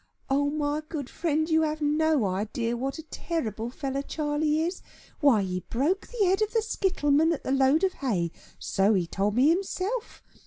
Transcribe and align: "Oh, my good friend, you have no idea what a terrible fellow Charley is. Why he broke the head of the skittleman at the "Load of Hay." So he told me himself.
"Oh, 0.31 0.49
my 0.49 0.81
good 0.89 1.11
friend, 1.11 1.47
you 1.47 1.61
have 1.61 1.79
no 1.79 2.25
idea 2.25 2.75
what 2.75 2.97
a 2.97 3.03
terrible 3.03 3.69
fellow 3.69 4.01
Charley 4.01 4.61
is. 4.61 4.81
Why 5.19 5.43
he 5.43 5.59
broke 5.69 6.07
the 6.07 6.25
head 6.25 6.41
of 6.41 6.53
the 6.53 6.63
skittleman 6.63 7.31
at 7.33 7.43
the 7.43 7.51
"Load 7.51 7.83
of 7.83 7.93
Hay." 7.93 8.31
So 8.57 8.95
he 8.95 9.05
told 9.05 9.35
me 9.35 9.49
himself. 9.49 10.23